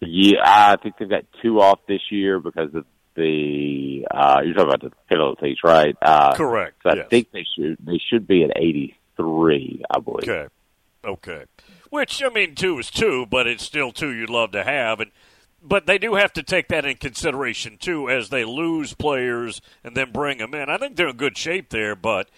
yeah 0.00 0.38
i 0.44 0.76
think 0.80 0.96
they've 0.98 1.08
got 1.08 1.24
two 1.42 1.60
off 1.60 1.80
this 1.88 2.00
year 2.10 2.38
because 2.38 2.72
of 2.74 2.84
the 3.16 4.06
uh 4.10 4.40
you're 4.44 4.54
talking 4.54 4.68
about 4.68 4.82
the 4.82 4.92
penalties 5.08 5.56
right 5.64 5.96
uh 6.00 6.32
correct 6.34 6.76
so 6.84 6.90
i 6.90 6.94
yes. 6.94 7.08
think 7.10 7.32
they 7.32 7.44
should 7.56 7.76
they 7.84 7.98
should 8.08 8.26
be 8.28 8.44
at 8.44 8.52
83 8.54 9.82
i 9.90 9.98
believe 9.98 10.28
okay 10.28 10.46
okay 11.04 11.44
which 11.90 12.22
i 12.22 12.28
mean 12.28 12.54
two 12.54 12.78
is 12.78 12.90
two 12.90 13.26
but 13.26 13.46
it's 13.46 13.64
still 13.64 13.92
two 13.92 14.10
you'd 14.10 14.30
love 14.30 14.50
to 14.52 14.64
have 14.64 15.00
and 15.00 15.10
but 15.62 15.86
they 15.86 15.98
do 15.98 16.14
have 16.14 16.32
to 16.34 16.42
take 16.42 16.68
that 16.68 16.84
in 16.84 16.96
consideration 16.96 17.76
too 17.78 18.08
as 18.08 18.30
they 18.30 18.44
lose 18.44 18.94
players 18.94 19.60
and 19.84 19.96
then 19.96 20.12
bring 20.12 20.38
them 20.38 20.54
in. 20.54 20.70
I 20.70 20.78
think 20.78 20.96
they're 20.96 21.08
in 21.08 21.16
good 21.16 21.36
shape 21.36 21.70
there, 21.70 21.94
but 21.94 22.28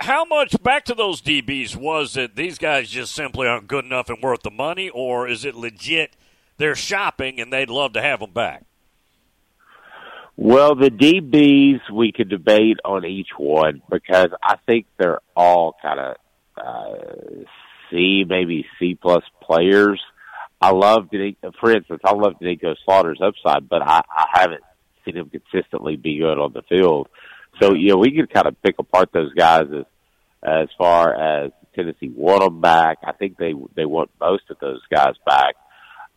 how 0.00 0.24
much 0.24 0.62
back 0.62 0.84
to 0.86 0.94
those 0.94 1.20
DBs 1.20 1.76
was 1.76 2.16
it 2.16 2.36
these 2.36 2.58
guys 2.58 2.88
just 2.88 3.14
simply 3.14 3.46
aren't 3.46 3.68
good 3.68 3.84
enough 3.84 4.08
and 4.08 4.22
worth 4.22 4.42
the 4.42 4.50
money, 4.50 4.88
or 4.88 5.28
is 5.28 5.44
it 5.44 5.54
legit 5.54 6.14
they're 6.58 6.74
shopping 6.74 7.40
and 7.40 7.52
they'd 7.52 7.70
love 7.70 7.92
to 7.94 8.02
have 8.02 8.20
them 8.20 8.32
back? 8.32 8.64
Well, 10.38 10.74
the 10.74 10.90
DBs 10.90 11.90
we 11.90 12.12
could 12.12 12.28
debate 12.28 12.78
on 12.84 13.06
each 13.06 13.30
one 13.38 13.82
because 13.90 14.28
I 14.42 14.56
think 14.66 14.86
they're 14.98 15.20
all 15.34 15.74
kind 15.80 15.98
of 15.98 16.16
uh, 16.56 17.44
C, 17.90 18.24
maybe 18.28 18.66
C 18.78 18.94
plus 19.00 19.22
players. 19.42 20.00
I 20.60 20.70
love, 20.70 21.08
for 21.60 21.70
instance, 21.70 22.00
I 22.04 22.14
love 22.14 22.34
Doneiko 22.40 22.74
Slaughter's 22.84 23.20
upside, 23.22 23.68
but 23.68 23.82
I, 23.82 24.00
I 24.10 24.26
haven't 24.32 24.62
seen 25.04 25.16
him 25.16 25.30
consistently 25.30 25.96
be 25.96 26.18
good 26.18 26.38
on 26.38 26.52
the 26.52 26.62
field. 26.62 27.08
So, 27.60 27.74
you 27.74 27.90
know, 27.90 27.98
we 27.98 28.12
could 28.12 28.32
kind 28.32 28.46
of 28.46 28.60
pick 28.62 28.76
apart 28.78 29.10
those 29.12 29.32
guys 29.34 29.66
as, 29.72 29.84
as 30.42 30.68
far 30.78 31.14
as 31.14 31.52
Tennessee 31.74 32.12
want 32.14 32.40
them 32.40 32.60
back. 32.60 32.98
I 33.04 33.12
think 33.12 33.36
they, 33.36 33.54
they 33.74 33.84
want 33.84 34.10
most 34.20 34.44
of 34.50 34.58
those 34.60 34.80
guys 34.92 35.14
back. 35.24 35.54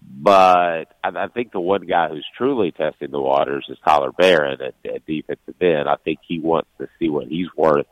But 0.01 0.87
I, 1.03 1.09
I 1.15 1.27
think 1.27 1.51
the 1.51 1.59
one 1.59 1.85
guy 1.85 2.07
who's 2.07 2.25
truly 2.37 2.71
testing 2.71 3.11
the 3.11 3.21
waters 3.21 3.65
is 3.69 3.77
Tyler 3.85 4.11
Baron 4.11 4.59
at, 4.61 4.73
at 4.89 5.05
defensive 5.05 5.61
end. 5.61 5.89
I 5.89 5.95
think 6.03 6.19
he 6.25 6.39
wants 6.39 6.69
to 6.79 6.87
see 6.97 7.09
what 7.09 7.27
he's 7.27 7.47
worth 7.55 7.87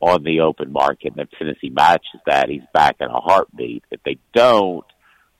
on 0.00 0.24
the 0.24 0.40
open 0.40 0.72
market. 0.72 1.12
And 1.12 1.20
if 1.20 1.30
Tennessee 1.38 1.70
matches 1.70 2.20
that, 2.26 2.48
he's 2.48 2.62
back 2.72 2.96
in 3.00 3.08
a 3.08 3.20
heartbeat. 3.20 3.84
If 3.90 4.02
they 4.02 4.18
don't, 4.34 4.84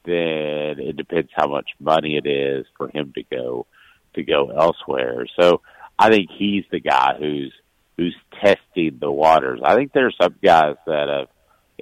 then 0.04 0.78
it 0.78 0.96
depends 0.96 1.30
how 1.34 1.48
much 1.48 1.70
money 1.78 2.16
it 2.16 2.28
is 2.28 2.66
for 2.76 2.88
him 2.88 3.12
to 3.14 3.22
go 3.22 3.66
to 4.14 4.22
go 4.22 4.50
elsewhere. 4.50 5.26
So 5.38 5.60
I 5.98 6.10
think 6.10 6.30
he's 6.36 6.64
the 6.70 6.80
guy 6.80 7.14
who's 7.18 7.52
who's 7.96 8.16
testing 8.42 8.98
the 8.98 9.10
waters. 9.10 9.60
I 9.62 9.74
think 9.74 9.92
there's 9.92 10.16
some 10.20 10.34
guys 10.42 10.76
that 10.86 11.08
have 11.08 11.28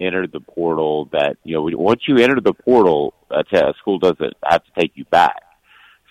entered 0.01 0.33
the 0.33 0.41
portal 0.41 1.09
that 1.13 1.37
you 1.45 1.55
know 1.55 1.79
once 1.79 2.03
you 2.07 2.17
enter 2.19 2.41
the 2.41 2.53
portal, 2.53 3.15
a, 3.31 3.45
t- 3.45 3.57
a 3.57 3.73
school 3.81 3.99
doesn't 3.99 4.35
have 4.45 4.65
to 4.65 4.71
take 4.79 4.93
you 4.95 5.05
back. 5.05 5.43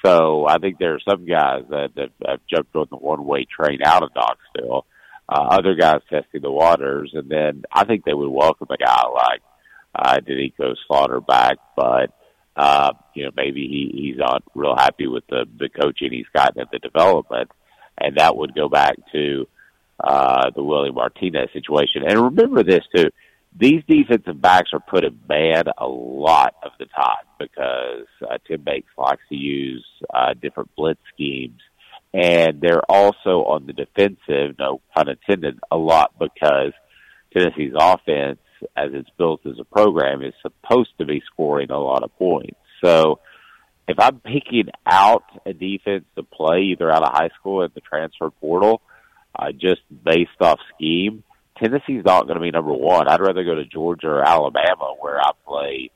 So 0.05 0.47
I 0.47 0.57
think 0.59 0.77
there 0.77 0.93
are 0.93 1.01
some 1.09 1.25
guys 1.25 1.63
that, 1.69 1.89
that 1.95 2.09
have 2.25 2.39
jumped 2.49 2.75
on 2.75 2.87
the 2.89 2.97
one 2.97 3.25
way 3.25 3.45
train 3.45 3.79
out 3.83 4.03
of 4.03 4.11
Knoxville. 4.15 4.85
Uh, 5.29 5.47
other 5.51 5.75
guys 5.75 6.01
testing 6.09 6.41
the 6.41 6.51
waters, 6.51 7.11
and 7.13 7.29
then 7.29 7.63
I 7.71 7.83
think 7.85 8.05
they 8.05 8.13
would 8.13 8.29
welcome 8.29 8.67
a 8.69 8.77
guy 8.77 9.03
like 9.07 9.41
uh, 9.93 10.17
Doneiko 10.19 10.75
Slaughter 10.87 11.19
back, 11.19 11.57
but 11.75 12.11
uh, 12.55 12.93
you 13.13 13.25
know 13.25 13.31
maybe 13.35 13.67
he, 13.67 13.91
he's 13.93 14.17
not 14.17 14.43
real 14.55 14.75
happy 14.75 15.05
with 15.07 15.25
the 15.27 15.45
the 15.59 15.69
coaching 15.69 16.11
he's 16.11 16.25
gotten 16.33 16.61
at 16.61 16.71
the 16.71 16.79
development, 16.79 17.51
and 17.97 18.17
that 18.17 18.37
would 18.37 18.55
go 18.55 18.69
back 18.69 18.95
to 19.11 19.47
uh, 20.01 20.49
the 20.55 20.63
Willie 20.63 20.91
Martinez 20.91 21.49
situation. 21.51 22.03
And 22.07 22.21
remember 22.21 22.63
this 22.63 22.85
too: 22.95 23.09
these 23.59 23.83
defensive 23.87 24.39
backs 24.39 24.69
are 24.73 24.79
put 24.79 25.03
in 25.03 25.19
man 25.27 25.63
a 25.77 25.87
lot 25.87 26.55
of 26.63 26.71
the 26.79 26.85
time 26.85 27.25
because 27.39 28.07
uh, 28.21 28.37
Tim 28.47 28.61
Banks 28.61 28.89
likes 28.97 29.23
to 29.29 29.35
use 29.35 29.85
uh, 30.13 30.33
different 30.39 30.69
blitz 30.75 31.01
schemes. 31.13 31.59
And 32.13 32.61
they're 32.61 32.89
also 32.89 33.43
on 33.45 33.67
the 33.67 33.73
defensive, 33.73 34.57
no 34.57 34.81
pun 34.95 35.09
intended, 35.09 35.59
a 35.69 35.77
lot 35.77 36.13
because 36.19 36.73
Tennessee's 37.33 37.73
offense 37.75 38.39
as 38.75 38.91
it's 38.93 39.09
built 39.17 39.45
as 39.45 39.59
a 39.59 39.63
program, 39.63 40.23
is 40.23 40.33
supposed 40.41 40.91
to 40.97 41.05
be 41.05 41.21
scoring 41.31 41.71
a 41.71 41.79
lot 41.79 42.03
of 42.03 42.15
points. 42.17 42.57
So 42.83 43.19
if 43.87 43.99
I'm 43.99 44.19
picking 44.19 44.69
out 44.85 45.23
a 45.45 45.53
defense 45.53 46.05
to 46.15 46.23
play 46.23 46.61
either 46.71 46.91
out 46.91 47.03
of 47.03 47.13
high 47.13 47.29
school 47.39 47.63
at 47.63 47.73
the 47.73 47.81
transfer 47.81 48.29
portal, 48.29 48.81
uh, 49.37 49.51
just 49.51 49.81
based 50.03 50.41
off 50.41 50.59
scheme, 50.75 51.23
Tennessee's 51.57 52.05
not 52.05 52.23
going 52.23 52.35
to 52.35 52.41
be 52.41 52.51
number 52.51 52.73
one. 52.73 53.07
I'd 53.07 53.21
rather 53.21 53.43
go 53.43 53.55
to 53.55 53.65
Georgia 53.65 54.07
or 54.07 54.27
Alabama 54.27 54.93
where 54.99 55.19
I 55.19 55.31
play 55.45 55.91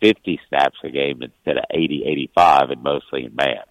50 0.00 0.40
snaps 0.48 0.76
a 0.84 0.90
game 0.90 1.22
instead 1.22 1.58
of 1.58 1.64
80, 1.70 2.04
85 2.06 2.70
and 2.70 2.82
mostly 2.82 3.24
in 3.24 3.34
man 3.34 3.62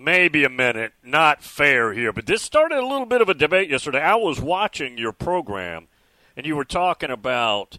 maybe 0.00 0.44
a 0.44 0.48
minute. 0.48 0.92
Not 1.04 1.42
fair 1.42 1.92
here, 1.92 2.12
but 2.12 2.26
this 2.26 2.42
started 2.42 2.78
a 2.78 2.86
little 2.86 3.06
bit 3.06 3.20
of 3.20 3.28
a 3.28 3.34
debate 3.34 3.70
yesterday. 3.70 4.00
I 4.00 4.14
was 4.16 4.40
watching 4.40 4.98
your 4.98 5.12
program, 5.12 5.88
and 6.36 6.46
you 6.46 6.56
were 6.56 6.64
talking 6.64 7.10
about 7.10 7.78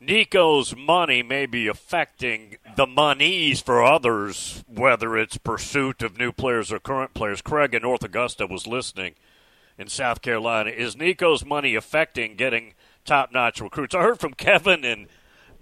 Nico's 0.00 0.76
money 0.76 1.22
may 1.22 1.46
be 1.46 1.66
affecting 1.66 2.56
the 2.76 2.86
monies 2.86 3.60
for 3.60 3.82
others, 3.82 4.62
whether 4.66 5.16
it's 5.16 5.38
pursuit 5.38 6.02
of 6.02 6.18
new 6.18 6.32
players 6.32 6.72
or 6.72 6.78
current 6.78 7.14
players. 7.14 7.42
Craig 7.42 7.74
in 7.74 7.82
North 7.82 8.04
Augusta 8.04 8.46
was 8.46 8.66
listening 8.66 9.14
in 9.78 9.88
South 9.88 10.22
Carolina. 10.22 10.70
Is 10.70 10.96
Nico's 10.96 11.44
money 11.44 11.74
affecting 11.74 12.36
getting 12.36 12.74
top 13.04 13.32
notch 13.32 13.60
recruits? 13.60 13.94
I 13.94 14.02
heard 14.02 14.20
from 14.20 14.34
Kevin 14.34 14.84
in 14.84 15.08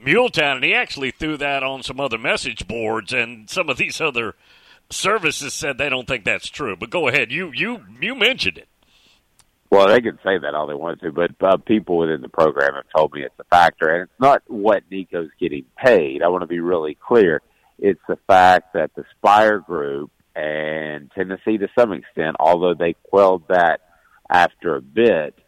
Muletown, 0.03 0.57
and 0.57 0.65
he 0.65 0.75
actually 0.75 1.13
threw 1.13 1.37
that 1.37 1.63
on 1.63 1.83
some 1.83 2.01
other 2.01 2.19
message 2.19 2.67
boards, 2.67 3.13
and 3.13 3.49
some 3.49 3.69
of 3.69 3.77
these 3.77 4.01
other 4.01 4.35
services 4.93 5.55
said 5.55 5.79
they 5.79 5.89
don't 5.89 6.07
think 6.07 6.25
that's 6.25 6.49
true. 6.49 6.77
But 6.77 6.91
go 6.91 7.09
ahead. 7.09 7.33
You 7.33 7.53
you 7.55 7.81
you 8.01 8.15
mentioned 8.15 8.59
it. 8.59 8.69
Well, 9.71 9.89
they 9.89 10.03
can 10.03 10.19
say 10.23 10.37
that 10.37 10.55
all 10.55 10.67
they 10.67 10.75
want 10.75 11.01
to, 11.01 11.13
but 11.13 11.31
uh, 11.41 11.57
people 11.57 11.97
within 11.97 12.21
the 12.21 12.29
program 12.29 12.75
have 12.75 12.85
told 12.95 13.15
me 13.15 13.23
it's 13.23 13.35
a 13.39 13.45
factor, 13.45 13.89
and 13.89 14.03
it's 14.03 14.21
not 14.21 14.43
what 14.47 14.83
Nico's 14.91 15.31
getting 15.41 15.65
paid. 15.83 16.23
I 16.23 16.29
want 16.29 16.43
to 16.43 16.47
be 16.47 16.61
really 16.61 16.95
clear. 16.95 17.41
It's 17.79 18.03
the 18.07 18.19
fact 18.27 18.75
that 18.75 18.95
the 18.95 19.05
Spyre 19.17 19.61
Group 19.61 20.11
and 20.37 21.11
Tennessee, 21.15 21.57
to 21.57 21.69
some 21.79 21.95
extent, 21.95 22.37
although 22.39 22.75
they 22.75 22.97
quelled 23.05 23.49
that 23.49 23.81
after 24.29 24.77
a 24.77 24.83
bit, 24.83 25.39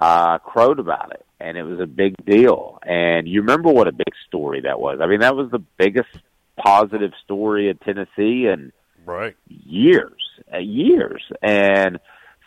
uh, 0.00 0.38
crowed 0.38 0.78
about 0.78 1.10
it, 1.12 1.26
and 1.40 1.58
it 1.58 1.64
was 1.64 1.80
a 1.80 1.86
big 1.86 2.14
deal. 2.24 2.78
And 2.82 3.26
you 3.26 3.40
remember 3.40 3.70
what 3.70 3.88
a 3.88 3.92
big 3.92 4.14
story 4.28 4.60
that 4.60 4.78
was. 4.80 5.00
I 5.02 5.06
mean, 5.06 5.20
that 5.20 5.34
was 5.34 5.50
the 5.50 5.62
biggest 5.76 6.08
positive 6.56 7.12
story 7.24 7.68
in 7.68 7.78
Tennessee 7.78 8.46
in 8.46 8.72
right 9.04 9.36
years, 9.48 10.20
uh, 10.52 10.58
years. 10.58 11.22
And 11.42 11.98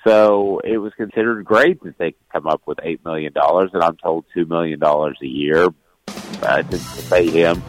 so 0.06 0.60
it 0.64 0.78
was 0.78 0.94
considered 0.96 1.44
great 1.46 1.82
that 1.84 1.98
they 1.98 2.12
could 2.12 2.30
come 2.32 2.48
up 2.48 2.62
with 2.66 2.80
eight 2.84 3.04
million 3.06 3.34
dollars, 3.34 3.72
and 3.74 3.84
I'm 3.84 3.98
told 3.98 4.26
two 4.34 4.46
million 4.46 4.80
dollars 4.80 5.18
a 5.22 5.28
year 5.28 5.68
uh, 6.42 6.62
to, 6.62 6.78
to 6.78 7.04
pay 7.10 7.30
him. 7.30 7.64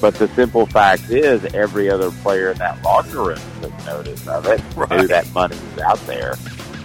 But 0.00 0.14
the 0.14 0.28
simple 0.28 0.64
fact 0.66 1.10
is, 1.10 1.44
every 1.54 1.90
other 1.90 2.10
player 2.10 2.50
in 2.52 2.58
that 2.58 2.80
locker 2.82 3.24
room 3.24 3.38
took 3.60 3.72
notice 3.86 4.28
of 4.28 4.46
it, 4.46 4.62
Right. 4.76 4.90
knew 5.00 5.08
that 5.08 5.32
money 5.32 5.56
was 5.74 5.82
out 5.82 5.98
there. 6.06 6.36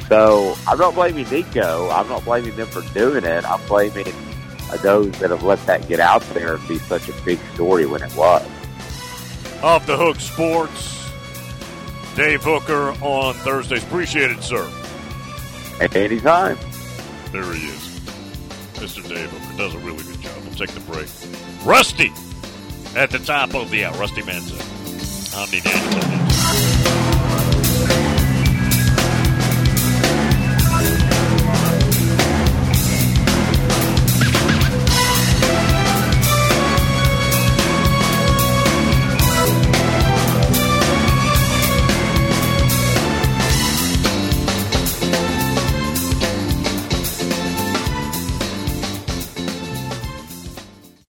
So 0.08 0.56
I'm 0.68 0.80
not 0.80 0.96
blaming 0.96 1.30
Nico. 1.30 1.90
I'm 1.90 2.10
not 2.10 2.24
blaming 2.26 2.56
them 2.56 2.68
for 2.68 2.82
doing 2.94 3.24
it. 3.24 3.46
I'm 3.46 3.66
blaming 3.68 4.08
uh, 4.72 4.78
those 4.78 5.12
that 5.20 5.30
have 5.30 5.44
let 5.44 5.64
that 5.68 5.88
get 5.88 6.00
out 6.00 6.22
there 6.34 6.56
and 6.56 6.68
be 6.68 6.80
such 6.80 7.08
a 7.08 7.14
big 7.24 7.40
story 7.54 7.86
when 7.86 8.02
it 8.02 8.16
was. 8.16 8.42
Off 9.62 9.86
the 9.86 9.96
Hook 9.96 10.20
Sports. 10.20 11.03
Dave 12.16 12.44
Hooker 12.44 12.90
on 13.04 13.34
Thursdays. 13.36 13.84
Appreciate 13.84 14.32
it, 14.32 14.44
sir. 14.44 14.70
At 15.82 15.96
any 15.96 16.20
time. 16.20 16.58
There 17.32 17.44
he 17.54 17.68
is. 17.68 18.00
Mr. 18.76 19.08
Dave 19.08 19.32
Hooker 19.32 19.58
does 19.58 19.74
a 19.74 19.80
really 19.80 20.04
good 20.04 20.22
job. 20.22 20.34
We'll 20.44 20.54
take 20.54 20.72
the 20.72 20.80
break. 20.82 21.08
Rusty 21.66 22.12
at 22.96 23.10
the 23.10 23.20
top 23.20 23.56
of 23.56 23.72
the 23.72 23.86
hour. 23.86 23.98
Rusty. 23.98 24.22
Omni 24.22 25.62
Daniel. 25.62 27.03